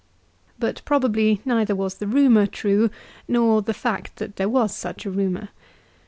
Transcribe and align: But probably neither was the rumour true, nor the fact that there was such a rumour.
But 0.57 0.81
probably 0.83 1.41
neither 1.45 1.75
was 1.75 1.93
the 1.99 2.07
rumour 2.07 2.47
true, 2.47 2.89
nor 3.27 3.61
the 3.61 3.71
fact 3.71 4.15
that 4.15 4.37
there 4.37 4.49
was 4.49 4.75
such 4.75 5.05
a 5.05 5.11
rumour. 5.11 5.49